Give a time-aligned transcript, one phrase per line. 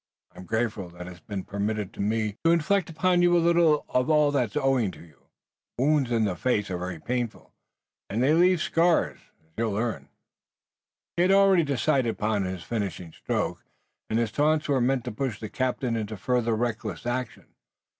[0.31, 4.09] I'm grateful that it's been permitted to me to inflict upon you a little of
[4.09, 5.27] all that's owing to you.
[5.77, 7.53] Wounds in the face are very painful
[8.09, 10.09] and they leave scars, as you'll learn."
[11.17, 13.63] He had already decided upon his finishing stroke,
[14.09, 17.53] and his taunts were meant to push the captain into further reckless action.